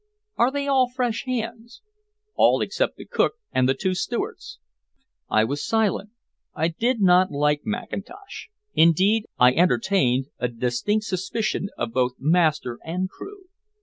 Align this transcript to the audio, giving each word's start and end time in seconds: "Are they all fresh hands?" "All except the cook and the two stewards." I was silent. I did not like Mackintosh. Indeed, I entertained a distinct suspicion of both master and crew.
"Are 0.35 0.49
they 0.49 0.65
all 0.67 0.89
fresh 0.89 1.25
hands?" 1.25 1.83
"All 2.33 2.59
except 2.63 2.95
the 2.97 3.05
cook 3.05 3.33
and 3.51 3.69
the 3.69 3.75
two 3.75 3.93
stewards." 3.93 4.57
I 5.29 5.43
was 5.43 5.63
silent. 5.63 6.09
I 6.55 6.69
did 6.69 7.01
not 7.01 7.29
like 7.29 7.61
Mackintosh. 7.67 8.47
Indeed, 8.73 9.25
I 9.37 9.51
entertained 9.53 10.25
a 10.39 10.47
distinct 10.47 11.05
suspicion 11.05 11.69
of 11.77 11.91
both 11.93 12.13
master 12.17 12.79
and 12.83 13.11
crew. 13.11 13.43